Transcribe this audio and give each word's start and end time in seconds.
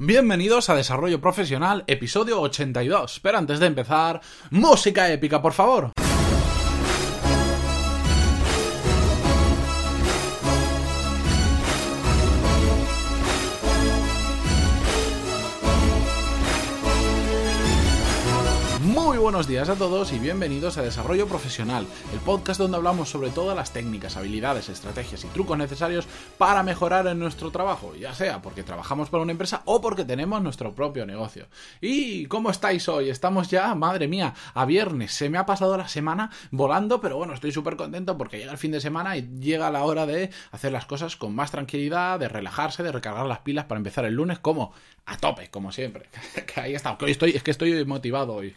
Bienvenidos 0.00 0.70
a 0.70 0.76
Desarrollo 0.76 1.20
Profesional, 1.20 1.82
episodio 1.88 2.40
82. 2.40 3.18
Pero 3.20 3.36
antes 3.36 3.58
de 3.58 3.66
empezar, 3.66 4.20
música 4.48 5.12
épica, 5.12 5.42
por 5.42 5.52
favor. 5.52 5.90
Buenos 19.38 19.50
días 19.50 19.68
a 19.68 19.76
todos 19.76 20.12
y 20.12 20.18
bienvenidos 20.18 20.78
a 20.78 20.82
Desarrollo 20.82 21.28
Profesional, 21.28 21.86
el 22.12 22.18
podcast 22.18 22.58
donde 22.58 22.76
hablamos 22.76 23.08
sobre 23.08 23.30
todas 23.30 23.56
las 23.56 23.72
técnicas, 23.72 24.16
habilidades, 24.16 24.68
estrategias 24.68 25.22
y 25.22 25.28
trucos 25.28 25.56
necesarios 25.56 26.08
para 26.38 26.64
mejorar 26.64 27.06
en 27.06 27.20
nuestro 27.20 27.52
trabajo, 27.52 27.94
ya 27.94 28.12
sea 28.14 28.42
porque 28.42 28.64
trabajamos 28.64 29.10
para 29.10 29.22
una 29.22 29.30
empresa 29.30 29.62
o 29.64 29.80
porque 29.80 30.04
tenemos 30.04 30.42
nuestro 30.42 30.74
propio 30.74 31.06
negocio. 31.06 31.46
¿Y 31.80 32.26
cómo 32.26 32.50
estáis 32.50 32.88
hoy? 32.88 33.10
Estamos 33.10 33.48
ya, 33.48 33.76
madre 33.76 34.08
mía, 34.08 34.34
a 34.54 34.64
viernes. 34.64 35.12
Se 35.12 35.30
me 35.30 35.38
ha 35.38 35.46
pasado 35.46 35.76
la 35.76 35.86
semana 35.86 36.32
volando, 36.50 37.00
pero 37.00 37.16
bueno, 37.16 37.32
estoy 37.32 37.52
súper 37.52 37.76
contento 37.76 38.18
porque 38.18 38.38
llega 38.38 38.50
el 38.50 38.58
fin 38.58 38.72
de 38.72 38.80
semana 38.80 39.16
y 39.16 39.22
llega 39.38 39.70
la 39.70 39.84
hora 39.84 40.04
de 40.04 40.30
hacer 40.50 40.72
las 40.72 40.86
cosas 40.86 41.14
con 41.14 41.32
más 41.36 41.52
tranquilidad, 41.52 42.18
de 42.18 42.28
relajarse, 42.28 42.82
de 42.82 42.90
recargar 42.90 43.26
las 43.26 43.38
pilas 43.38 43.66
para 43.66 43.78
empezar 43.78 44.04
el 44.04 44.14
lunes 44.14 44.40
como 44.40 44.72
a 45.08 45.16
tope, 45.16 45.48
como 45.48 45.72
siempre. 45.72 46.06
que 46.46 46.60
ahí 46.60 46.74
está. 46.74 46.98
Estoy, 47.06 47.30
es 47.30 47.42
que 47.42 47.50
estoy 47.50 47.84
motivado 47.84 48.34
hoy. 48.34 48.54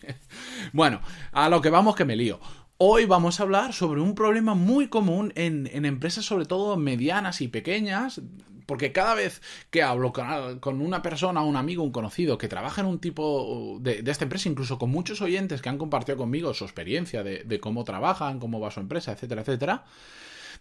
Bueno, 0.73 1.01
a 1.33 1.49
lo 1.49 1.61
que 1.61 1.69
vamos 1.69 1.95
que 1.95 2.05
me 2.05 2.15
lío. 2.15 2.39
Hoy 2.77 3.05
vamos 3.05 3.39
a 3.39 3.43
hablar 3.43 3.73
sobre 3.73 3.99
un 3.99 4.15
problema 4.15 4.55
muy 4.55 4.87
común 4.87 5.33
en, 5.35 5.67
empresas, 5.85 6.25
sobre 6.25 6.45
todo 6.45 6.77
medianas 6.77 7.41
y 7.41 7.49
pequeñas, 7.49 8.21
porque 8.65 8.93
cada 8.93 9.13
vez 9.13 9.41
que 9.69 9.83
hablo 9.83 10.13
con, 10.13 10.81
una 10.81 11.01
persona, 11.01 11.41
un 11.41 11.57
amigo, 11.57 11.83
un 11.83 11.91
conocido 11.91 12.37
que 12.37 12.47
trabaja 12.47 12.81
en 12.81 12.87
un 12.87 12.99
tipo 12.99 13.79
de, 13.81 14.01
esta 14.07 14.23
empresa, 14.23 14.47
incluso 14.47 14.79
con 14.79 14.89
muchos 14.89 15.21
oyentes 15.21 15.61
que 15.61 15.69
han 15.69 15.77
compartido 15.77 16.17
conmigo 16.17 16.53
su 16.53 16.63
experiencia 16.63 17.21
de, 17.21 17.43
de 17.43 17.59
cómo 17.59 17.83
trabajan, 17.83 18.39
cómo 18.39 18.59
va 18.61 18.71
su 18.71 18.79
empresa, 18.79 19.11
etcétera, 19.11 19.41
etcétera, 19.41 19.83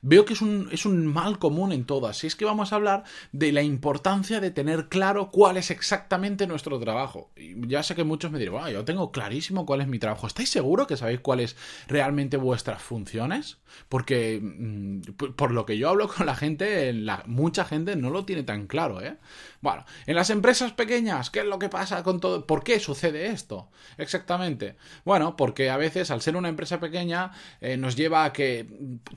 veo 0.02 0.24
que 0.24 0.32
es 0.32 0.40
un, 0.40 0.68
es 0.72 0.86
un 0.86 1.06
mal 1.06 1.38
común 1.38 1.72
en 1.72 1.84
todas. 1.84 2.22
Y 2.24 2.26
es 2.26 2.36
que 2.36 2.44
vamos 2.44 2.72
a 2.72 2.76
hablar 2.76 3.04
de 3.32 3.52
la 3.52 3.62
importancia 3.62 4.40
de 4.40 4.50
tener 4.50 4.88
claro 4.88 5.30
cuál 5.30 5.56
es 5.56 5.70
exactamente 5.70 6.46
nuestro 6.46 6.78
trabajo. 6.78 7.30
Y 7.36 7.66
ya 7.68 7.82
sé 7.82 7.94
que 7.94 8.04
muchos 8.04 8.30
me 8.30 8.38
dirán, 8.38 8.70
yo 8.70 8.84
tengo 8.84 9.12
clarísimo 9.12 9.66
cuál 9.66 9.80
es 9.80 9.88
mi 9.88 9.98
trabajo. 9.98 10.26
¿Estáis 10.26 10.50
seguros 10.50 10.86
que 10.86 10.96
sabéis 10.96 11.20
cuáles 11.20 11.56
realmente 11.88 12.36
vuestras 12.36 12.82
funciones? 12.82 13.58
Porque 13.88 14.40
mm, 14.42 15.00
por 15.36 15.52
lo 15.52 15.66
que 15.66 15.78
yo 15.78 15.88
hablo 15.88 16.08
con 16.08 16.26
la 16.26 16.34
gente, 16.34 16.92
mucha 17.26 17.64
gente 17.64 17.96
no 17.96 18.10
lo 18.10 18.24
tiene 18.24 18.42
tan 18.42 18.66
claro, 18.66 19.00
¿eh? 19.00 19.16
Bueno, 19.60 19.84
en 20.06 20.16
las 20.16 20.30
empresas 20.30 20.72
pequeñas, 20.72 21.30
¿qué 21.30 21.40
es 21.40 21.44
lo 21.44 21.58
que 21.58 21.68
pasa 21.68 22.02
con 22.02 22.18
todo? 22.18 22.46
¿Por 22.46 22.64
qué 22.64 22.80
sucede 22.80 23.26
esto? 23.26 23.68
Exactamente. 23.98 24.76
Bueno, 25.04 25.36
porque 25.36 25.68
a 25.68 25.76
veces 25.76 26.10
al 26.10 26.22
ser 26.22 26.36
una 26.36 26.48
empresa 26.48 26.80
pequeña 26.80 27.32
eh, 27.60 27.76
nos 27.76 27.94
lleva 27.94 28.24
a 28.24 28.32
que 28.32 28.66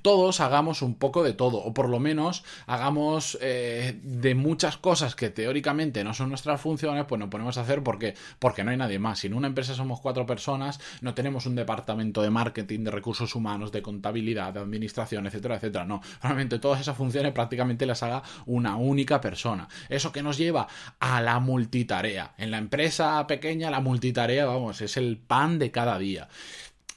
todos 0.02 0.42
hagamos 0.42 0.73
un 0.82 0.96
poco 0.96 1.24
de 1.24 1.34
todo, 1.34 1.58
o 1.58 1.74
por 1.74 1.90
lo 1.90 2.00
menos 2.00 2.44
hagamos 2.66 3.38
eh, 3.42 4.00
de 4.04 4.36
muchas 4.36 4.78
cosas 4.78 5.16
que 5.16 5.30
teóricamente 5.30 6.04
no 6.04 6.14
son 6.14 6.30
nuestras 6.30 6.60
funciones, 6.62 7.06
pues 7.06 7.20
no 7.20 7.30
ponemos 7.30 7.58
a 7.58 7.62
hacer 7.62 7.84
porque, 7.84 8.16
porque 8.40 8.64
no 8.64 8.72
hay 8.72 8.78
nadie 8.78 9.00
más. 9.00 9.20
Si 9.20 9.28
en 9.28 9.34
una 9.34 9.48
empresa 9.48 9.74
somos 9.76 10.00
cuatro 10.00 10.26
personas, 10.26 10.80
no 11.02 11.14
tenemos 11.14 11.46
un 11.46 11.56
departamento 11.56 12.22
de 12.22 12.30
marketing, 12.30 12.84
de 12.84 12.92
recursos 12.92 13.36
humanos, 13.36 13.72
de 13.72 13.82
contabilidad, 13.82 14.54
de 14.54 14.60
administración, 14.60 15.28
etcétera, 15.28 15.56
etcétera. 15.56 15.86
No, 15.86 16.02
realmente 16.22 16.60
todas 16.60 16.82
esas 16.82 16.98
funciones 16.98 17.34
prácticamente 17.34 17.86
las 17.86 18.04
haga 18.04 18.24
una 18.46 18.76
única 18.76 19.22
persona. 19.22 19.68
Eso 19.90 20.12
que 20.12 20.24
nos 20.24 20.38
lleva 20.38 20.68
a 21.00 21.22
la 21.22 21.40
multitarea. 21.40 22.34
En 22.38 22.52
la 22.52 22.58
empresa 22.58 23.26
pequeña 23.28 23.70
la 23.70 23.80
multitarea, 23.80 24.46
vamos, 24.46 24.82
es 24.82 24.98
el 24.98 25.18
pan 25.18 25.60
de 25.60 25.72
cada 25.72 25.98
día. 25.98 26.28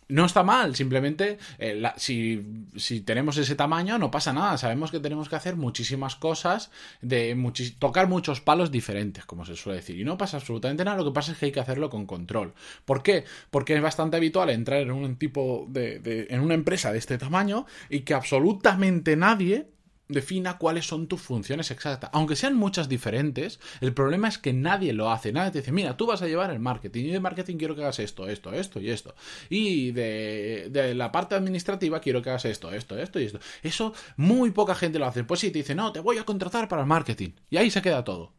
No 0.09 0.25
está 0.25 0.45
mal, 0.45 0.77
simplemente 0.77 1.39
eh, 1.59 1.83
si, 1.97 2.47
si, 2.77 3.01
tenemos 3.01 3.37
ese 3.39 3.57
tamaño 3.57 3.99
no 3.99 4.11
pasa 4.11 4.33
nada, 4.33 4.57
sabemos 4.57 4.93
que 4.93 5.01
tenemos 5.01 5.29
que 5.29 5.35
hacer 5.35 5.57
muchísimas 5.57 6.15
cosas, 6.15 6.71
de 7.03 7.37
tocar 7.81 8.09
muchos 8.09 8.41
palos 8.41 8.71
diferentes, 8.71 9.25
como 9.25 9.45
se 9.45 9.57
suele 9.57 9.79
decir, 9.79 9.99
y 9.99 10.05
no 10.05 10.17
pasa 10.17 10.37
absolutamente 10.37 10.85
nada, 10.85 10.99
lo 10.99 11.05
que 11.05 11.11
pasa 11.11 11.33
es 11.33 11.39
que 11.39 11.47
hay 11.47 11.53
que 11.53 11.61
hacerlo 11.61 11.91
con 11.91 12.07
control. 12.07 12.55
¿Por 12.85 13.03
qué? 13.03 13.25
Porque 13.51 13.75
es 13.75 13.83
bastante 13.83 14.17
habitual 14.17 14.51
entrar 14.51 14.81
en 14.81 14.93
un 14.93 15.17
tipo 15.17 15.67
de 15.69 16.27
en 16.31 16.41
una 16.41 16.55
empresa 16.55 16.93
de 16.93 16.99
este 16.99 17.19
tamaño 17.19 17.67
y 17.91 18.01
que 18.01 18.15
absolutamente 18.15 19.17
nadie 19.17 19.67
defina 20.09 20.59
cuáles 20.59 20.87
son 20.87 21.07
tus 21.07 21.21
funciones 21.21 21.71
exactas. 21.71 22.11
Aunque 22.13 22.37
sean 22.37 22.55
muchas 22.55 22.89
diferentes, 22.89 23.61
el 23.81 23.93
problema 23.93 24.29
es 24.29 24.39
que 24.39 24.53
nadie 24.53 24.93
lo 24.93 25.11
hace. 25.11 25.33
Nadie 25.33 25.51
te 25.51 25.59
dice, 25.61 25.73
mira, 25.73 25.97
tú 25.97 26.07
vas 26.07 26.23
a 26.23 26.29
llevar 26.29 26.51
el 26.51 26.61
marketing 26.61 27.05
y 27.05 27.11
de 27.11 27.21
marketing 27.21 27.57
quiero 27.57 27.75
que 27.75 27.83
hagas 27.83 27.99
esto, 27.99 28.29
esto, 28.29 28.53
esto 28.53 28.81
y 28.81 28.91
esto. 28.91 29.15
Y 29.51 29.93
de, 29.93 30.69
de 30.71 30.95
la 30.95 31.13
parte 31.13 31.35
administrativa 31.35 32.01
quiero 32.01 32.23
que 32.23 32.31
hagas 32.31 32.45
esto, 32.45 32.73
esto, 32.73 32.99
esto 32.99 33.21
y 33.21 33.25
esto. 33.25 33.41
Eso 33.63 33.93
muy 34.17 34.51
poca 34.51 34.75
gente 34.75 34.99
lo 34.99 35.07
hace. 35.07 35.25
Pues 35.25 35.41
sí, 35.41 35.51
te 35.51 35.59
dice, 35.59 35.75
no, 35.75 35.93
te 35.93 36.01
voy 36.01 36.19
a 36.19 36.25
contratar 36.25 36.69
para 36.69 36.83
el 36.83 36.89
marketing. 36.89 37.31
Y 37.51 37.57
ahí 37.57 37.71
se 37.71 37.83
queda 37.83 38.05
todo. 38.05 38.36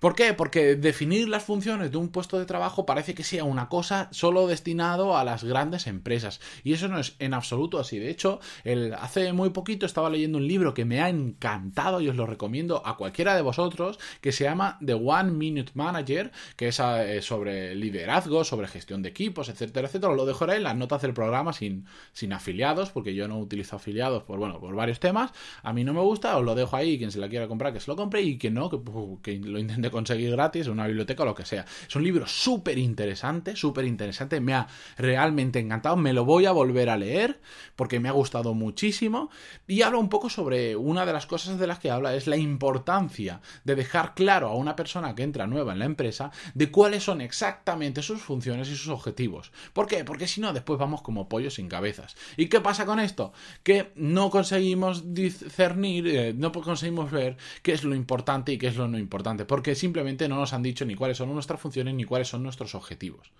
¿Por 0.00 0.14
qué? 0.14 0.32
Porque 0.32 0.76
definir 0.76 1.28
las 1.28 1.44
funciones 1.44 1.90
de 1.90 1.98
un 1.98 2.08
puesto 2.08 2.38
de 2.38 2.46
trabajo 2.46 2.86
parece 2.86 3.14
que 3.14 3.22
sea 3.22 3.44
una 3.44 3.68
cosa 3.68 4.08
solo 4.12 4.46
destinado 4.46 5.14
a 5.14 5.24
las 5.24 5.44
grandes 5.44 5.86
empresas. 5.86 6.40
Y 6.64 6.72
eso 6.72 6.88
no 6.88 6.98
es 6.98 7.16
en 7.18 7.34
absoluto 7.34 7.78
así. 7.78 7.98
De 7.98 8.08
hecho, 8.08 8.40
el, 8.64 8.94
hace 8.94 9.34
muy 9.34 9.50
poquito 9.50 9.84
estaba 9.84 10.08
leyendo 10.08 10.38
un 10.38 10.48
libro 10.48 10.72
que 10.72 10.86
me 10.86 11.02
ha 11.02 11.10
encantado 11.10 12.00
y 12.00 12.08
os 12.08 12.16
lo 12.16 12.24
recomiendo 12.24 12.82
a 12.86 12.96
cualquiera 12.96 13.36
de 13.36 13.42
vosotros, 13.42 13.98
que 14.22 14.32
se 14.32 14.44
llama 14.44 14.78
The 14.84 14.94
One 14.94 15.32
Minute 15.32 15.72
Manager, 15.74 16.32
que 16.56 16.68
es 16.68 16.80
eh, 16.80 17.20
sobre 17.20 17.74
liderazgo, 17.74 18.42
sobre 18.44 18.68
gestión 18.68 19.02
de 19.02 19.10
equipos, 19.10 19.50
etcétera, 19.50 19.86
etcétera. 19.88 20.14
Lo 20.14 20.24
dejaré 20.24 20.56
en 20.56 20.62
las 20.62 20.76
notas 20.76 21.02
del 21.02 21.12
programa 21.12 21.52
sin, 21.52 21.84
sin 22.14 22.32
afiliados, 22.32 22.88
porque 22.88 23.14
yo 23.14 23.28
no 23.28 23.38
utilizo 23.38 23.76
afiliados 23.76 24.22
por, 24.22 24.38
bueno, 24.38 24.60
por 24.60 24.74
varios 24.74 24.98
temas. 24.98 25.32
A 25.62 25.74
mí 25.74 25.84
no 25.84 25.92
me 25.92 26.00
gusta, 26.00 26.38
os 26.38 26.44
lo 26.44 26.54
dejo 26.54 26.74
ahí, 26.74 26.96
quien 26.96 27.12
se 27.12 27.18
la 27.18 27.28
quiera 27.28 27.48
comprar, 27.48 27.74
que 27.74 27.80
se 27.80 27.90
lo 27.90 27.96
compre 27.96 28.22
y 28.22 28.38
que 28.38 28.50
no, 28.50 28.70
que, 28.70 28.80
que 29.22 29.38
lo 29.38 29.58
intente 29.58 29.89
conseguir 29.90 30.30
gratis 30.30 30.66
en 30.66 30.72
una 30.72 30.86
biblioteca 30.86 31.22
o 31.22 31.26
lo 31.26 31.34
que 31.34 31.44
sea. 31.44 31.64
Es 31.88 31.94
un 31.96 32.04
libro 32.04 32.26
súper 32.26 32.78
interesante, 32.78 33.56
súper 33.56 33.84
interesante, 33.84 34.40
me 34.40 34.54
ha 34.54 34.66
realmente 34.96 35.58
encantado, 35.58 35.96
me 35.96 36.12
lo 36.12 36.24
voy 36.24 36.46
a 36.46 36.52
volver 36.52 36.90
a 36.90 36.96
leer 36.96 37.40
porque 37.76 38.00
me 38.00 38.08
ha 38.08 38.12
gustado 38.12 38.54
muchísimo 38.54 39.30
y 39.66 39.82
habla 39.82 39.98
un 39.98 40.08
poco 40.08 40.30
sobre 40.30 40.76
una 40.76 41.06
de 41.06 41.12
las 41.12 41.26
cosas 41.26 41.58
de 41.58 41.66
las 41.66 41.78
que 41.78 41.90
habla 41.90 42.14
es 42.14 42.26
la 42.26 42.36
importancia 42.36 43.40
de 43.64 43.74
dejar 43.74 44.14
claro 44.14 44.48
a 44.48 44.56
una 44.56 44.76
persona 44.76 45.14
que 45.14 45.22
entra 45.22 45.46
nueva 45.46 45.72
en 45.72 45.78
la 45.78 45.84
empresa 45.84 46.30
de 46.54 46.70
cuáles 46.70 47.04
son 47.04 47.20
exactamente 47.20 48.02
sus 48.02 48.20
funciones 48.20 48.68
y 48.68 48.76
sus 48.76 48.88
objetivos. 48.88 49.52
¿Por 49.72 49.86
qué? 49.86 50.04
Porque 50.04 50.26
si 50.26 50.40
no 50.40 50.52
después 50.52 50.78
vamos 50.78 51.02
como 51.02 51.28
pollos 51.28 51.54
sin 51.54 51.68
cabezas. 51.68 52.16
¿Y 52.36 52.46
qué 52.46 52.60
pasa 52.60 52.86
con 52.86 53.00
esto? 53.00 53.32
Que 53.62 53.92
no 53.94 54.30
conseguimos 54.30 55.14
discernir, 55.14 56.06
eh, 56.08 56.34
no 56.34 56.52
conseguimos 56.52 57.10
ver 57.10 57.36
qué 57.62 57.72
es 57.72 57.84
lo 57.84 57.94
importante 57.94 58.52
y 58.52 58.58
qué 58.58 58.68
es 58.68 58.76
lo 58.76 58.88
no 58.88 58.98
importante, 58.98 59.44
porque 59.44 59.74
simplemente 59.80 60.28
no 60.28 60.36
nos 60.36 60.52
han 60.52 60.62
dicho 60.62 60.84
ni 60.84 60.94
cuáles 60.94 61.16
son 61.16 61.32
nuestras 61.32 61.60
funciones 61.60 61.94
ni 61.94 62.04
cuáles 62.04 62.28
son 62.28 62.42
nuestros 62.42 62.74
objetivos. 62.74 63.32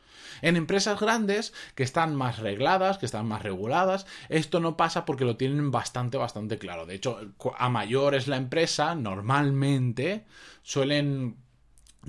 En 0.43 0.57
empresas 0.57 0.99
grandes, 0.99 1.53
que 1.75 1.83
están 1.83 2.17
más 2.17 2.39
regladas, 2.39 2.99
que 2.99 3.07
están 3.07 3.27
más 3.27 3.43
reguladas, 3.43 4.07
esto 4.29 4.61
no 4.61 4.77
pasa 4.77 5.05
porque 5.05 5.25
lo 5.25 5.37
tienen 5.37 5.71
bastante, 5.71 6.17
bastante 6.17 6.59
claro. 6.59 6.87
De 6.87 6.95
hecho, 6.95 7.21
a 7.57 7.69
mayor 7.69 8.15
es 8.15 8.27
la 8.27 8.37
empresa, 8.37 8.95
normalmente 8.95 10.25
suelen 10.63 11.37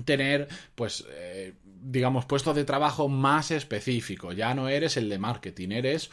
tener, 0.04 0.48
pues, 0.74 1.04
eh, 1.10 1.54
digamos, 1.64 2.24
puestos 2.24 2.56
de 2.56 2.64
trabajo 2.64 3.08
más 3.08 3.50
específicos. 3.50 4.36
Ya 4.36 4.54
no 4.54 4.68
eres 4.68 4.96
el 4.96 5.08
de 5.08 5.18
marketing, 5.18 5.70
eres 5.70 6.10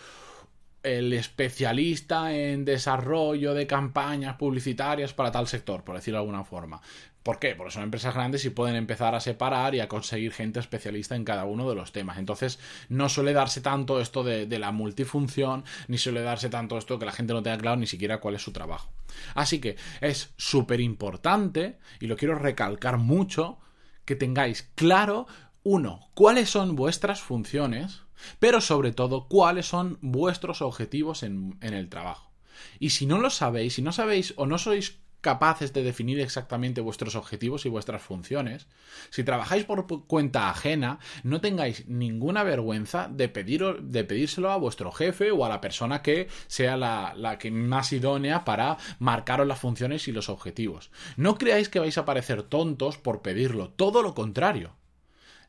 el 0.83 1.13
especialista 1.13 2.33
en 2.33 2.65
desarrollo 2.65 3.53
de 3.53 3.67
campañas 3.67 4.37
publicitarias 4.37 5.13
para 5.13 5.31
tal 5.31 5.47
sector, 5.47 5.83
por 5.83 5.95
decirlo 5.95 6.19
de 6.19 6.21
alguna 6.21 6.43
forma. 6.43 6.81
¿Por 7.23 7.37
qué? 7.37 7.53
Porque 7.53 7.73
son 7.73 7.83
empresas 7.83 8.15
grandes 8.15 8.45
y 8.45 8.49
pueden 8.49 8.77
empezar 8.77 9.13
a 9.13 9.19
separar 9.19 9.75
y 9.75 9.81
a 9.81 9.89
conseguir 9.89 10.31
gente 10.31 10.59
especialista 10.59 11.15
en 11.15 11.25
cada 11.25 11.43
uno 11.45 11.69
de 11.69 11.75
los 11.75 11.91
temas. 11.91 12.17
Entonces, 12.17 12.59
no 12.87 13.09
suele 13.09 13.33
darse 13.33 13.59
tanto 13.59 13.99
esto 13.99 14.23
de, 14.23 14.47
la 14.57 14.71
multifunción, 14.71 15.65
ni 15.87 15.97
suele 15.97 16.21
darse 16.21 16.49
tanto 16.49 16.77
esto 16.77 16.97
que 16.97 17.05
la 17.05 17.11
gente 17.11 17.33
no 17.33 17.43
tenga 17.43 17.57
claro 17.57 17.77
ni 17.77 17.87
siquiera 17.87 18.19
cuál 18.19 18.35
es 18.35 18.41
su 18.41 18.53
trabajo. 18.53 18.89
Así 19.35 19.59
que 19.59 19.75
es 19.99 20.33
súper 20.37 20.79
importante, 20.79 21.77
y 21.99 22.07
lo 22.07 22.15
quiero 22.15 22.35
recalcar 22.35 22.97
mucho, 22.97 23.59
que 24.05 24.15
tengáis 24.15 24.71
claro, 24.75 25.27
uno, 25.61 26.09
cuáles 26.13 26.49
son 26.49 26.75
vuestras 26.77 27.19
funciones, 27.21 28.01
pero 28.39 28.61
sobre 28.61 28.91
todo 28.91 29.27
cuáles 29.27 29.65
son 29.65 29.97
vuestros 30.01 30.61
objetivos 30.61 31.23
en, 31.23 31.57
el 31.61 31.89
trabajo. 31.89 32.31
Y 32.79 32.91
si 32.91 33.05
no 33.05 33.19
lo 33.19 33.29
sabéis, 33.29 33.75
si 33.75 33.81
no 33.81 33.91
sabéis 33.91 34.33
o 34.37 34.45
no 34.45 34.57
sois 34.57 34.99
capaces 35.21 35.73
de 35.73 35.83
definir 35.83 36.19
exactamente 36.21 36.79
vuestros 36.79 37.15
objetivos 37.15 37.65
y 37.65 37.69
vuestras 37.69 38.01
funciones, 38.01 38.67
si 39.09 39.23
trabajáis 39.23 39.65
por 39.65 39.85
cuenta 40.07 40.49
ajena, 40.49 40.99
no 41.23 41.41
tengáis 41.41 41.87
ninguna 41.87 42.43
vergüenza 42.43 43.09
de, 43.09 43.27
pedir, 43.27 43.81
de 43.81 44.03
pedírselo 44.05 44.51
a 44.51 44.57
vuestro 44.57 44.91
jefe 44.91 45.31
o 45.31 45.43
a 45.43 45.49
la 45.49 45.61
persona 45.61 46.01
que 46.01 46.29
sea 46.47 46.77
la, 46.77 47.13
la 47.15 47.37
que 47.37 47.51
más 47.51 47.91
idónea 47.91 48.45
para 48.45 48.77
marcaros 48.99 49.47
las 49.47 49.59
funciones 49.59 50.07
y 50.07 50.13
los 50.13 50.29
objetivos. 50.29 50.89
No 51.17 51.37
creáis 51.37 51.67
que 51.67 51.79
vais 51.79 51.97
a 51.97 52.05
parecer 52.05 52.43
tontos 52.43 52.97
por 52.97 53.21
pedirlo, 53.21 53.69
todo 53.69 54.01
lo 54.01 54.13
contrario. 54.13 54.78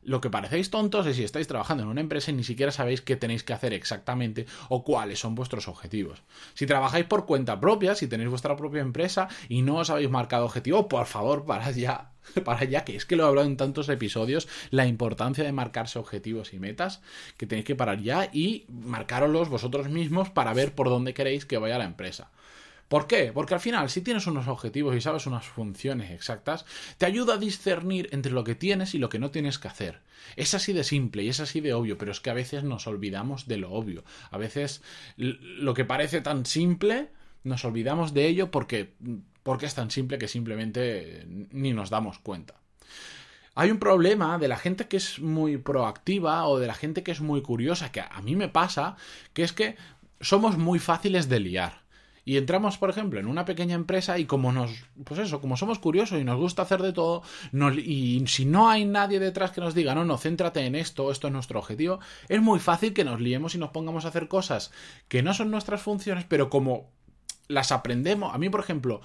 Lo 0.03 0.19
que 0.19 0.29
parecéis 0.29 0.71
tontos 0.71 1.05
es 1.05 1.15
si 1.15 1.23
estáis 1.23 1.47
trabajando 1.47 1.83
en 1.83 1.89
una 1.89 2.01
empresa 2.01 2.31
y 2.31 2.33
ni 2.33 2.43
siquiera 2.43 2.71
sabéis 2.71 3.01
qué 3.01 3.15
tenéis 3.15 3.43
que 3.43 3.53
hacer 3.53 3.73
exactamente 3.73 4.45
o 4.69 4.83
cuáles 4.83 5.19
son 5.19 5.35
vuestros 5.35 5.67
objetivos. 5.67 6.23
Si 6.53 6.65
trabajáis 6.65 7.05
por 7.05 7.25
cuenta 7.25 7.59
propia, 7.59 7.93
si 7.93 8.07
tenéis 8.07 8.29
vuestra 8.29 8.55
propia 8.55 8.81
empresa 8.81 9.27
y 9.47 9.61
no 9.61 9.77
os 9.77 9.89
habéis 9.89 10.09
marcado 10.09 10.45
objetivo, 10.45 10.87
por 10.87 11.05
favor, 11.05 11.45
parad 11.45 11.75
ya. 11.75 12.11
Para 12.45 12.63
ya, 12.63 12.85
que 12.85 12.95
es 12.95 13.05
que 13.05 13.15
lo 13.15 13.23
he 13.23 13.27
hablado 13.27 13.47
en 13.47 13.57
tantos 13.57 13.89
episodios, 13.89 14.47
la 14.69 14.85
importancia 14.85 15.43
de 15.43 15.51
marcarse 15.51 15.97
objetivos 15.97 16.53
y 16.53 16.59
metas, 16.59 17.01
que 17.35 17.47
tenéis 17.47 17.65
que 17.65 17.75
parar 17.75 17.99
ya 17.99 18.29
y 18.31 18.65
marcaroslos 18.69 19.49
vosotros 19.49 19.89
mismos 19.89 20.29
para 20.29 20.53
ver 20.53 20.73
por 20.75 20.89
dónde 20.89 21.15
queréis 21.15 21.45
que 21.45 21.57
vaya 21.57 21.79
la 21.79 21.85
empresa. 21.85 22.29
¿Por 22.91 23.07
qué? 23.07 23.31
Porque 23.33 23.53
al 23.53 23.61
final, 23.61 23.89
si 23.89 24.01
tienes 24.01 24.27
unos 24.27 24.49
objetivos 24.49 24.93
y 24.93 24.99
sabes 24.99 25.25
unas 25.25 25.45
funciones 25.45 26.11
exactas, 26.11 26.65
te 26.97 27.05
ayuda 27.05 27.35
a 27.35 27.37
discernir 27.37 28.09
entre 28.11 28.33
lo 28.33 28.43
que 28.43 28.53
tienes 28.53 28.93
y 28.93 28.97
lo 28.97 29.07
que 29.07 29.17
no 29.17 29.31
tienes 29.31 29.59
que 29.59 29.69
hacer. 29.69 30.01
Es 30.35 30.53
así 30.55 30.73
de 30.73 30.83
simple 30.83 31.23
y 31.23 31.29
es 31.29 31.39
así 31.39 31.61
de 31.61 31.73
obvio, 31.73 31.97
pero 31.97 32.11
es 32.11 32.19
que 32.19 32.31
a 32.31 32.33
veces 32.33 32.65
nos 32.65 32.87
olvidamos 32.87 33.47
de 33.47 33.55
lo 33.55 33.71
obvio. 33.71 34.03
A 34.29 34.37
veces 34.37 34.83
lo 35.15 35.73
que 35.73 35.85
parece 35.85 36.19
tan 36.19 36.45
simple, 36.45 37.11
nos 37.45 37.63
olvidamos 37.63 38.13
de 38.13 38.27
ello 38.27 38.51
porque, 38.51 38.93
porque 39.41 39.67
es 39.67 39.73
tan 39.73 39.89
simple 39.89 40.17
que 40.17 40.27
simplemente 40.27 41.25
ni 41.29 41.71
nos 41.71 41.89
damos 41.89 42.19
cuenta. 42.19 42.55
Hay 43.55 43.71
un 43.71 43.79
problema 43.79 44.37
de 44.37 44.49
la 44.49 44.57
gente 44.57 44.89
que 44.89 44.97
es 44.97 45.21
muy 45.21 45.55
proactiva 45.55 46.45
o 46.45 46.59
de 46.59 46.67
la 46.67 46.73
gente 46.73 47.03
que 47.03 47.13
es 47.13 47.21
muy 47.21 47.41
curiosa, 47.41 47.93
que 47.93 48.01
a 48.01 48.21
mí 48.21 48.35
me 48.35 48.49
pasa, 48.49 48.97
que 49.31 49.43
es 49.43 49.53
que 49.53 49.77
somos 50.19 50.57
muy 50.57 50.77
fáciles 50.79 51.29
de 51.29 51.39
liar. 51.39 51.81
Y 52.23 52.37
entramos, 52.37 52.77
por 52.77 52.89
ejemplo, 52.89 53.19
en 53.19 53.25
una 53.25 53.45
pequeña 53.45 53.75
empresa 53.75 54.19
y 54.19 54.25
como 54.25 54.51
nos, 54.51 54.71
pues 55.03 55.19
eso, 55.19 55.41
como 55.41 55.57
somos 55.57 55.79
curiosos 55.79 56.21
y 56.21 56.23
nos 56.23 56.39
gusta 56.39 56.61
hacer 56.61 56.81
de 56.81 56.93
todo, 56.93 57.23
y 57.83 58.23
si 58.27 58.45
no 58.45 58.69
hay 58.69 58.85
nadie 58.85 59.19
detrás 59.19 59.51
que 59.51 59.61
nos 59.61 59.73
diga, 59.73 59.95
no, 59.95 60.05
no, 60.05 60.17
céntrate 60.17 60.65
en 60.65 60.75
esto, 60.75 61.11
esto 61.11 61.27
es 61.27 61.33
nuestro 61.33 61.59
objetivo, 61.59 61.99
es 62.29 62.41
muy 62.41 62.59
fácil 62.59 62.93
que 62.93 63.03
nos 63.03 63.19
liemos 63.19 63.55
y 63.55 63.57
nos 63.57 63.71
pongamos 63.71 64.05
a 64.05 64.09
hacer 64.09 64.27
cosas 64.27 64.71
que 65.07 65.23
no 65.23 65.33
son 65.33 65.49
nuestras 65.49 65.81
funciones, 65.81 66.25
pero 66.27 66.49
como 66.49 66.91
las 67.47 67.71
aprendemos, 67.71 68.33
a 68.33 68.37
mí, 68.37 68.49
por 68.49 68.59
ejemplo, 68.59 69.01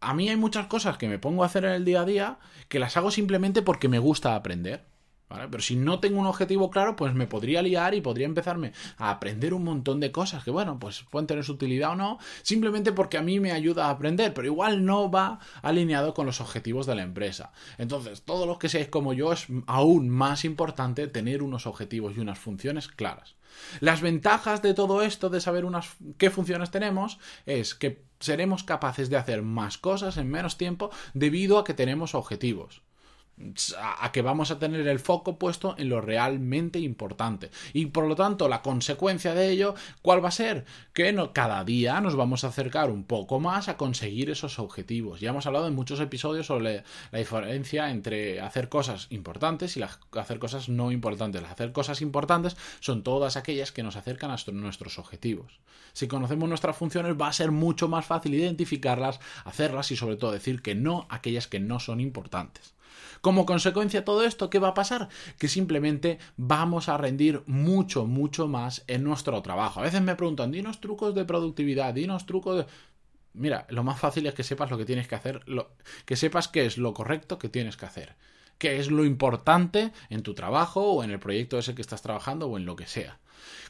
a 0.00 0.14
mí 0.14 0.28
hay 0.28 0.36
muchas 0.36 0.66
cosas 0.66 0.96
que 0.98 1.08
me 1.08 1.18
pongo 1.18 1.42
a 1.42 1.46
hacer 1.46 1.64
en 1.64 1.72
el 1.72 1.84
día 1.84 2.02
a 2.02 2.04
día 2.06 2.38
que 2.68 2.78
las 2.78 2.96
hago 2.96 3.10
simplemente 3.10 3.62
porque 3.62 3.88
me 3.88 3.98
gusta 3.98 4.34
aprender. 4.34 4.89
Pero 5.30 5.62
si 5.62 5.76
no 5.76 6.00
tengo 6.00 6.18
un 6.18 6.26
objetivo 6.26 6.70
claro, 6.70 6.96
pues 6.96 7.14
me 7.14 7.26
podría 7.26 7.62
liar 7.62 7.94
y 7.94 8.00
podría 8.00 8.26
empezarme 8.26 8.72
a 8.98 9.10
aprender 9.10 9.54
un 9.54 9.62
montón 9.62 10.00
de 10.00 10.10
cosas 10.10 10.42
que, 10.42 10.50
bueno, 10.50 10.78
pues 10.78 11.04
pueden 11.08 11.28
tener 11.28 11.44
su 11.44 11.52
utilidad 11.52 11.92
o 11.92 11.96
no, 11.96 12.18
simplemente 12.42 12.92
porque 12.92 13.16
a 13.16 13.22
mí 13.22 13.38
me 13.38 13.52
ayuda 13.52 13.86
a 13.86 13.90
aprender, 13.90 14.34
pero 14.34 14.48
igual 14.48 14.84
no 14.84 15.10
va 15.10 15.38
alineado 15.62 16.14
con 16.14 16.26
los 16.26 16.40
objetivos 16.40 16.86
de 16.86 16.96
la 16.96 17.02
empresa. 17.02 17.52
Entonces, 17.78 18.22
todos 18.22 18.46
los 18.46 18.58
que 18.58 18.68
seáis 18.68 18.88
como 18.88 19.12
yo, 19.12 19.32
es 19.32 19.46
aún 19.66 20.08
más 20.08 20.44
importante 20.44 21.06
tener 21.06 21.42
unos 21.42 21.66
objetivos 21.66 22.16
y 22.16 22.20
unas 22.20 22.38
funciones 22.38 22.88
claras. 22.88 23.36
Las 23.80 24.00
ventajas 24.00 24.62
de 24.62 24.74
todo 24.74 25.02
esto, 25.02 25.28
de 25.28 25.40
saber 25.40 25.64
unas, 25.64 25.96
qué 26.18 26.30
funciones 26.30 26.70
tenemos, 26.70 27.18
es 27.46 27.74
que 27.74 28.02
seremos 28.18 28.64
capaces 28.64 29.10
de 29.10 29.16
hacer 29.16 29.42
más 29.42 29.78
cosas 29.78 30.16
en 30.16 30.28
menos 30.28 30.56
tiempo 30.56 30.90
debido 31.14 31.58
a 31.58 31.64
que 31.64 31.74
tenemos 31.74 32.14
objetivos 32.14 32.82
a 33.78 34.12
que 34.12 34.22
vamos 34.22 34.50
a 34.50 34.58
tener 34.58 34.86
el 34.86 34.98
foco 34.98 35.38
puesto 35.38 35.74
en 35.78 35.88
lo 35.88 36.00
realmente 36.00 36.78
importante. 36.78 37.50
Y 37.72 37.86
por 37.86 38.06
lo 38.06 38.16
tanto, 38.16 38.48
la 38.48 38.62
consecuencia 38.62 39.34
de 39.34 39.50
ello, 39.50 39.74
¿cuál 40.02 40.24
va 40.24 40.28
a 40.28 40.32
ser? 40.32 40.64
Que 40.92 41.10
cada 41.32 41.64
día 41.64 42.00
nos 42.00 42.16
vamos 42.16 42.44
a 42.44 42.48
acercar 42.48 42.90
un 42.90 43.04
poco 43.04 43.40
más 43.40 43.68
a 43.68 43.76
conseguir 43.76 44.30
esos 44.30 44.58
objetivos. 44.58 45.20
Ya 45.20 45.30
hemos 45.30 45.46
hablado 45.46 45.66
en 45.66 45.74
muchos 45.74 46.00
episodios 46.00 46.46
sobre 46.46 46.84
la 47.10 47.18
diferencia 47.18 47.90
entre 47.90 48.40
hacer 48.40 48.68
cosas 48.68 49.06
importantes 49.10 49.76
y 49.76 49.82
hacer 49.82 50.38
cosas 50.38 50.68
no 50.68 50.92
importantes. 50.92 51.42
Las 51.42 51.52
hacer 51.52 51.72
cosas 51.72 52.00
importantes 52.00 52.56
son 52.80 53.02
todas 53.02 53.36
aquellas 53.36 53.72
que 53.72 53.82
nos 53.82 53.96
acercan 53.96 54.30
a 54.30 54.36
nuestros 54.52 54.98
objetivos. 54.98 55.60
Si 55.92 56.06
conocemos 56.06 56.48
nuestras 56.48 56.76
funciones, 56.76 57.20
va 57.20 57.28
a 57.28 57.32
ser 57.32 57.50
mucho 57.50 57.88
más 57.88 58.06
fácil 58.06 58.34
identificarlas, 58.34 59.20
hacerlas 59.44 59.90
y 59.90 59.96
sobre 59.96 60.16
todo 60.16 60.32
decir 60.32 60.62
que 60.62 60.74
no 60.74 61.06
aquellas 61.10 61.48
que 61.48 61.60
no 61.60 61.80
son 61.80 62.00
importantes. 62.00 62.74
Como 63.20 63.44
consecuencia 63.44 64.00
de 64.00 64.06
todo 64.06 64.24
esto, 64.24 64.48
¿qué 64.48 64.58
va 64.58 64.68
a 64.68 64.74
pasar? 64.74 65.08
Que 65.38 65.48
simplemente 65.48 66.18
vamos 66.36 66.88
a 66.88 66.96
rendir 66.96 67.42
mucho, 67.46 68.06
mucho 68.06 68.48
más 68.48 68.84
en 68.86 69.04
nuestro 69.04 69.42
trabajo. 69.42 69.80
A 69.80 69.82
veces 69.82 70.00
me 70.00 70.16
preguntan, 70.16 70.52
dinos 70.52 70.80
trucos 70.80 71.14
de 71.14 71.24
productividad, 71.24 71.94
dinos 71.94 72.26
trucos 72.26 72.58
de... 72.58 72.66
Mira, 73.34 73.66
lo 73.68 73.84
más 73.84 74.00
fácil 74.00 74.26
es 74.26 74.34
que 74.34 74.42
sepas 74.42 74.70
lo 74.70 74.78
que 74.78 74.84
tienes 74.84 75.06
que 75.06 75.14
hacer, 75.14 75.42
que 76.04 76.16
sepas 76.16 76.48
qué 76.48 76.66
es 76.66 76.78
lo 76.78 76.94
correcto 76.94 77.38
que 77.38 77.48
tienes 77.48 77.76
que 77.76 77.86
hacer, 77.86 78.16
qué 78.58 78.80
es 78.80 78.90
lo 78.90 79.04
importante 79.04 79.92
en 80.08 80.22
tu 80.22 80.34
trabajo 80.34 80.82
o 80.82 81.04
en 81.04 81.10
el 81.10 81.20
proyecto 81.20 81.58
ese 81.58 81.74
que 81.74 81.82
estás 81.82 82.02
trabajando 82.02 82.46
o 82.48 82.56
en 82.56 82.66
lo 82.66 82.74
que 82.74 82.86
sea. 82.86 83.20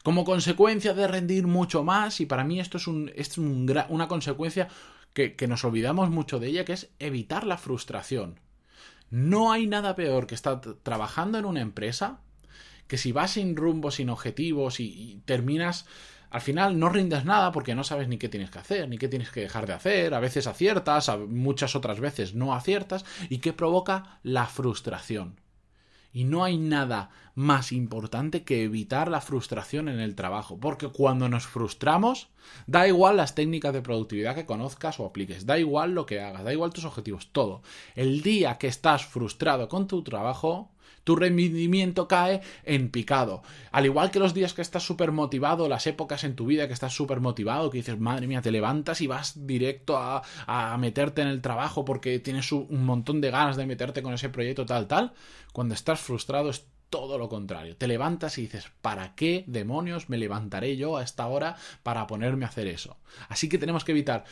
Como 0.02 0.24
consecuencia 0.24 0.94
de 0.94 1.06
rendir 1.06 1.46
mucho 1.46 1.84
más, 1.84 2.20
y 2.20 2.26
para 2.26 2.44
mí 2.44 2.58
esto 2.58 2.78
es, 2.78 2.86
un, 2.86 3.12
una 3.90 4.08
consecuencia 4.08 4.68
que 5.12 5.46
nos 5.46 5.64
olvidamos 5.64 6.08
mucho 6.08 6.38
de 6.38 6.46
ella, 6.46 6.64
que 6.64 6.72
es 6.72 6.88
evitar 6.98 7.46
la 7.46 7.58
frustración. 7.58 8.40
No 9.10 9.52
hay 9.52 9.66
nada 9.66 9.96
peor 9.96 10.26
que 10.26 10.34
estar 10.34 10.60
trabajando 10.82 11.38
en 11.38 11.44
una 11.44 11.60
empresa 11.60 12.20
que 12.86 12.98
si 12.98 13.12
vas 13.12 13.32
sin 13.32 13.56
rumbo, 13.56 13.90
sin 13.90 14.10
objetivos 14.10 14.80
y, 14.80 15.22
terminas 15.24 15.86
al 16.30 16.40
final 16.40 16.78
no 16.78 16.88
rindes 16.88 17.24
nada 17.24 17.50
porque 17.50 17.74
no 17.74 17.82
sabes 17.82 18.06
ni 18.06 18.16
qué 18.16 18.28
tienes 18.28 18.50
que 18.50 18.60
hacer, 18.60 18.88
ni 18.88 18.98
qué 18.98 19.08
tienes 19.08 19.30
que 19.30 19.40
dejar 19.40 19.66
de 19.66 19.72
hacer, 19.72 20.14
a 20.14 20.20
veces 20.20 20.46
aciertas, 20.46 21.10
muchas 21.28 21.74
otras 21.74 21.98
veces 21.98 22.34
no 22.34 22.54
aciertas, 22.54 23.04
y 23.28 23.38
que 23.38 23.52
provoca 23.52 24.20
la 24.22 24.46
frustración. 24.46 25.40
Y 26.12 26.24
no 26.24 26.44
hay 26.44 26.58
nada 26.58 27.10
más 27.34 27.72
importante 27.72 28.42
que 28.42 28.64
evitar 28.64 29.08
la 29.08 29.20
frustración 29.20 29.88
en 29.88 30.00
el 30.00 30.14
trabajo, 30.14 30.58
porque 30.58 30.88
cuando 30.88 31.28
nos 31.28 31.46
frustramos, 31.46 32.28
da 32.66 32.88
igual 32.88 33.16
las 33.16 33.34
técnicas 33.34 33.72
de 33.72 33.82
productividad 33.82 34.34
que 34.34 34.46
conozcas 34.46 34.98
o 35.00 35.06
apliques, 35.06 35.46
da 35.46 35.58
igual 35.58 35.92
lo 35.92 36.06
que 36.06 36.20
hagas, 36.20 36.44
da 36.44 36.52
igual 36.52 36.72
tus 36.72 36.84
objetivos, 36.84 37.28
todo. 37.32 37.62
El 37.94 38.22
día 38.22 38.58
que 38.58 38.66
estás 38.66 39.06
frustrado 39.06 39.68
con 39.68 39.86
tu 39.86 40.02
trabajo, 40.02 40.70
tu 41.04 41.16
rendimiento 41.16 42.08
cae 42.08 42.40
en 42.64 42.90
picado. 42.90 43.42
Al 43.72 43.86
igual 43.86 44.10
que 44.10 44.18
los 44.18 44.34
días 44.34 44.54
que 44.54 44.62
estás 44.62 44.82
súper 44.82 45.12
motivado, 45.12 45.68
las 45.68 45.86
épocas 45.86 46.24
en 46.24 46.36
tu 46.36 46.46
vida 46.46 46.66
que 46.66 46.74
estás 46.74 46.92
súper 46.92 47.20
motivado, 47.20 47.70
que 47.70 47.78
dices, 47.78 47.98
madre 47.98 48.26
mía, 48.26 48.42
te 48.42 48.50
levantas 48.50 49.00
y 49.00 49.06
vas 49.06 49.46
directo 49.46 49.96
a, 49.96 50.22
a 50.46 50.76
meterte 50.78 51.22
en 51.22 51.28
el 51.28 51.40
trabajo 51.40 51.84
porque 51.84 52.18
tienes 52.18 52.52
un 52.52 52.84
montón 52.84 53.20
de 53.20 53.30
ganas 53.30 53.56
de 53.56 53.66
meterte 53.66 54.02
con 54.02 54.14
ese 54.14 54.28
proyecto 54.28 54.66
tal, 54.66 54.86
tal. 54.86 55.12
Cuando 55.52 55.74
estás 55.74 56.00
frustrado 56.00 56.50
es 56.50 56.66
todo 56.90 57.18
lo 57.18 57.28
contrario. 57.28 57.76
Te 57.76 57.86
levantas 57.86 58.36
y 58.36 58.42
dices, 58.42 58.70
¿para 58.82 59.14
qué 59.14 59.44
demonios 59.46 60.10
me 60.10 60.18
levantaré 60.18 60.76
yo 60.76 60.96
a 60.96 61.04
esta 61.04 61.26
hora 61.28 61.56
para 61.82 62.06
ponerme 62.06 62.44
a 62.44 62.48
hacer 62.48 62.66
eso? 62.66 62.98
Así 63.28 63.48
que 63.48 63.58
tenemos 63.58 63.84
que 63.84 63.92
evitar 63.92 64.24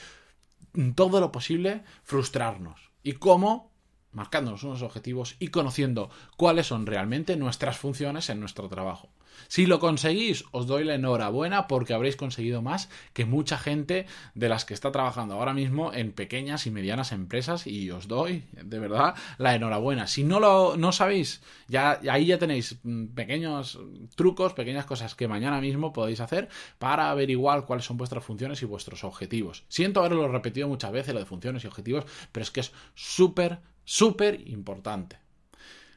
todo 0.95 1.21
lo 1.21 1.33
posible 1.33 1.85
frustrarnos. 2.03 2.91
¿Y 3.03 3.13
cómo? 3.15 3.73
Marcándonos 4.13 4.63
unos 4.63 4.83
objetivos 4.83 5.37
y 5.39 5.49
conociendo 5.49 6.11
cuáles 6.37 6.67
son 6.67 6.87
realmente 6.87 7.37
nuestras 7.37 7.77
funciones 7.79 8.31
en 8.31 8.41
nuestro 8.41 8.69
trabajo. 8.69 9.11
Si 9.47 9.67
lo 9.67 9.79
conseguís, 9.79 10.45
os 10.51 10.67
doy 10.67 10.85
la 10.85 10.95
enhorabuena 10.95 11.69
porque 11.69 11.95
habréis 11.95 12.17
conseguido 12.17 12.61
más 12.61 12.91
que 13.13 13.25
mucha 13.25 13.57
gente 13.57 14.07
de 14.35 14.49
las 14.49 14.65
que 14.65 14.75
está 14.75 14.91
trabajando 14.91 15.35
ahora 15.35 15.55
mismo 15.55 15.93
en 15.93 16.13
pequeñas 16.13 16.67
y 16.67 16.71
medianas 16.71 17.13
empresas 17.13 17.67
y 17.67 17.91
os 17.91 18.09
doy 18.09 18.45
de 18.53 18.79
verdad 18.79 19.15
la 19.39 19.55
enhorabuena. 19.55 20.07
Si 20.07 20.25
no 20.25 20.41
lo 20.41 20.77
no 20.77 20.93
sabéis, 20.93 21.41
ya 21.69 22.01
ahí 22.11 22.27
ya 22.27 22.39
tenéis 22.39 22.79
mm, 22.83 23.07
pequeños 23.09 23.79
trucos, 24.17 24.55
pequeñas 24.55 24.87
cosas 24.87 25.15
que 25.15 25.29
mañana 25.29 25.61
mismo 25.61 25.93
podéis 25.93 26.21
hacer 26.21 26.49
para 26.79 27.11
averiguar 27.11 27.65
cuáles 27.65 27.85
son 27.85 27.97
vuestras 27.97 28.25
funciones 28.25 28.63
y 28.63 28.67
vuestros 28.67 29.05
objetivos. 29.05 29.65
Siento 29.69 30.01
haberlo 30.01 30.29
repetido 30.29 30.69
muchas 30.69 30.93
veces 30.93 31.15
lo 31.15 31.21
de 31.21 31.27
funciones 31.27 31.65
y 31.65 31.69
objetivos, 31.69 32.05
pero 32.33 32.43
es 32.43 32.51
que 32.51 32.61
es 32.61 32.73
súper 32.95 33.61
súper 33.89 34.47
importante. 34.51 35.17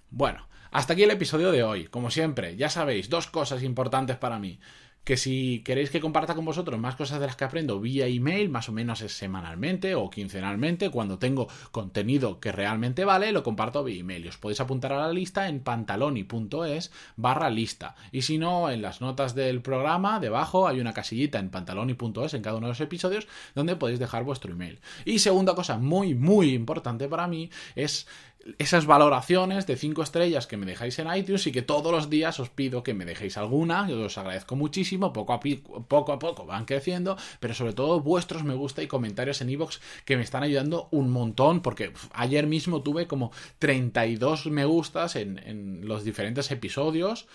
Bueno, 0.09 0.47
hasta 0.71 0.93
aquí 0.93 1.03
el 1.03 1.11
episodio 1.11 1.51
de 1.51 1.63
hoy. 1.63 1.87
Como 1.87 2.09
siempre, 2.09 2.55
ya 2.55 2.69
sabéis, 2.69 3.09
dos 3.09 3.27
cosas 3.27 3.63
importantes 3.63 4.15
para 4.15 4.39
mí. 4.39 4.61
Que 5.03 5.17
si 5.17 5.61
queréis 5.65 5.89
que 5.89 5.99
comparta 5.99 6.35
con 6.35 6.45
vosotros 6.45 6.79
más 6.79 6.95
cosas 6.95 7.19
de 7.19 7.25
las 7.25 7.35
que 7.35 7.43
aprendo 7.43 7.79
vía 7.79 8.07
email, 8.07 8.49
más 8.49 8.69
o 8.69 8.71
menos 8.71 9.01
es 9.01 9.13
semanalmente 9.13 9.95
o 9.95 10.09
quincenalmente, 10.09 10.89
cuando 10.89 11.17
tengo 11.17 11.47
contenido 11.71 12.39
que 12.39 12.51
realmente 12.51 13.03
vale, 13.03 13.31
lo 13.31 13.43
comparto 13.43 13.83
vía 13.83 13.99
email. 13.99 14.27
Os 14.27 14.37
podéis 14.37 14.61
apuntar 14.61 14.93
a 14.93 15.07
la 15.07 15.11
lista 15.11 15.47
en 15.47 15.61
pantaloni.es 15.61 16.91
barra 17.15 17.49
lista. 17.49 17.95
Y 18.11 18.21
si 18.21 18.37
no, 18.37 18.69
en 18.69 18.81
las 18.81 19.01
notas 19.01 19.33
del 19.33 19.61
programa, 19.61 20.19
debajo 20.19 20.67
hay 20.67 20.79
una 20.79 20.93
casillita 20.93 21.39
en 21.39 21.49
pantaloni.es 21.49 22.33
en 22.33 22.41
cada 22.41 22.57
uno 22.57 22.67
de 22.67 22.71
los 22.71 22.81
episodios 22.81 23.27
donde 23.55 23.75
podéis 23.75 23.99
dejar 23.99 24.23
vuestro 24.23 24.51
email. 24.51 24.79
Y 25.05 25.19
segunda 25.19 25.55
cosa 25.55 25.77
muy, 25.77 26.13
muy 26.13 26.53
importante 26.53 27.07
para 27.07 27.27
mí 27.27 27.49
es 27.75 28.07
esas 28.57 28.85
valoraciones 28.85 29.67
de 29.67 29.77
5 29.77 30.01
estrellas 30.01 30.47
que 30.47 30.57
me 30.57 30.65
dejáis 30.65 30.97
en 30.99 31.13
iTunes 31.13 31.45
y 31.47 31.51
que 31.51 31.61
todos 31.61 31.91
los 31.91 32.09
días 32.09 32.39
os 32.39 32.49
pido 32.49 32.83
que 32.83 32.93
me 32.93 33.05
dejéis 33.05 33.37
alguna, 33.37 33.87
yo 33.87 34.01
os 34.01 34.17
agradezco 34.17 34.55
muchísimo, 34.55 35.13
poco 35.13 35.33
a, 35.33 35.39
poco, 35.39 36.45
van 36.45 36.65
creciendo, 36.65 37.17
pero 37.39 37.53
sobre 37.53 37.73
todo 37.73 38.01
vuestros 38.01 38.43
me 38.43 38.53
gusta 38.53 38.81
y 38.81 38.87
comentarios 38.87 39.41
en 39.41 39.49
iVoox 39.49 39.79
que 40.05 40.17
me 40.17 40.23
están 40.23 40.43
ayudando 40.43 40.87
un 40.91 41.11
montón, 41.11 41.61
porque 41.61 41.93
ayer 42.13 42.47
mismo 42.47 42.81
tuve 42.81 43.07
como 43.07 43.31
32 43.59 44.47
me 44.47 44.65
gustas 44.65 45.15
en 45.15 45.81
los 45.83 46.03
diferentes 46.03 46.49
episodios, 46.51 47.27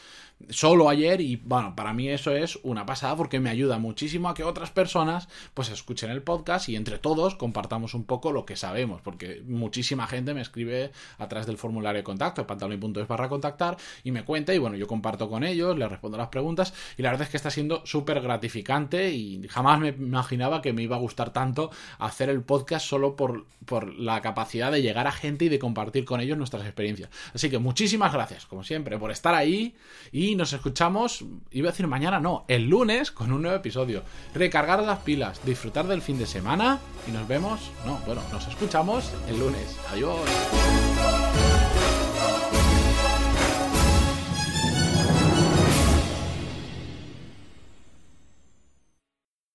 solo 0.50 0.88
ayer 0.88 1.20
y 1.20 1.36
bueno, 1.36 1.74
para 1.74 1.92
mí 1.92 2.08
eso 2.08 2.30
es 2.32 2.58
una 2.62 2.86
pasada 2.86 3.16
porque 3.16 3.40
me 3.40 3.50
ayuda 3.50 3.78
muchísimo 3.78 4.28
a 4.28 4.34
que 4.34 4.44
otras 4.44 4.70
personas 4.70 5.28
pues 5.54 5.70
escuchen 5.70 6.10
el 6.10 6.22
podcast 6.22 6.68
y 6.68 6.76
entre 6.76 6.98
todos 6.98 7.34
compartamos 7.34 7.94
un 7.94 8.04
poco 8.04 8.32
lo 8.32 8.44
que 8.44 8.54
sabemos, 8.54 9.00
porque 9.00 9.42
muchísima 9.46 10.06
gente 10.06 10.34
me 10.34 10.42
escribe 10.42 10.92
a 11.18 11.28
través 11.28 11.46
del 11.46 11.56
formulario 11.56 12.00
de 12.00 12.04
contacto, 12.04 12.46
pantaloni.es 12.46 13.08
barra 13.08 13.28
contactar 13.28 13.76
y 14.04 14.12
me 14.12 14.24
cuenta 14.24 14.54
y 14.54 14.58
bueno, 14.58 14.76
yo 14.76 14.86
comparto 14.86 15.28
con 15.28 15.42
ellos, 15.42 15.76
les 15.78 15.88
respondo 15.88 16.18
las 16.18 16.28
preguntas 16.28 16.74
y 16.96 17.02
la 17.02 17.10
verdad 17.10 17.24
es 17.24 17.30
que 17.30 17.38
está 17.38 17.50
siendo 17.50 17.84
súper 17.86 18.20
gratificante 18.20 19.10
y 19.10 19.46
jamás 19.48 19.80
me 19.80 19.88
imaginaba 19.88 20.62
que 20.62 20.72
me 20.72 20.82
iba 20.82 20.96
a 20.96 21.00
gustar 21.00 21.32
tanto 21.32 21.70
hacer 21.98 22.28
el 22.28 22.42
podcast 22.42 22.86
solo 22.86 23.16
por, 23.16 23.46
por 23.64 23.94
la 23.94 24.20
capacidad 24.20 24.70
de 24.70 24.82
llegar 24.82 25.06
a 25.06 25.12
gente 25.12 25.46
y 25.46 25.48
de 25.48 25.58
compartir 25.58 26.04
con 26.04 26.20
ellos 26.20 26.36
nuestras 26.36 26.64
experiencias. 26.64 27.10
Así 27.34 27.48
que 27.50 27.58
muchísimas 27.58 28.12
gracias, 28.12 28.46
como 28.46 28.64
siempre, 28.64 28.98
por 28.98 29.10
estar 29.10 29.34
ahí 29.34 29.74
y 30.12 30.25
y 30.26 30.34
nos 30.34 30.52
escuchamos, 30.52 31.24
iba 31.52 31.68
a 31.68 31.72
decir 31.72 31.86
mañana, 31.86 32.18
no, 32.18 32.44
el 32.48 32.68
lunes 32.68 33.12
con 33.12 33.32
un 33.32 33.42
nuevo 33.42 33.56
episodio. 33.56 34.02
Recargar 34.34 34.82
las 34.82 34.98
pilas, 35.00 35.40
disfrutar 35.44 35.86
del 35.86 36.02
fin 36.02 36.18
de 36.18 36.26
semana 36.26 36.80
y 37.06 37.12
nos 37.12 37.28
vemos, 37.28 37.70
no, 37.84 38.00
bueno, 38.06 38.22
nos 38.32 38.46
escuchamos 38.48 39.12
el 39.28 39.38
lunes. 39.38 39.78
Adiós. 39.92 40.18